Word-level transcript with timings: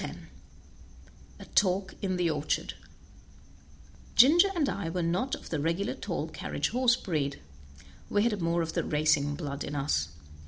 10 0.01 0.29
A 1.41 1.45
Talk 1.45 1.93
in 2.01 2.17
the 2.17 2.27
Orchard 2.27 2.73
Ginger 4.15 4.49
and 4.55 4.67
I 4.67 4.89
were 4.89 5.03
not 5.03 5.35
of 5.35 5.51
the 5.51 5.59
regular 5.59 5.93
tall 5.93 6.27
carriage 6.27 6.69
horse 6.69 6.95
breed, 6.95 7.39
we 8.09 8.23
had 8.23 8.41
more 8.41 8.63
of 8.63 8.73
the 8.73 8.83
racing 8.83 9.35
blood 9.35 9.63
in 9.63 9.75
us. 9.75 10.07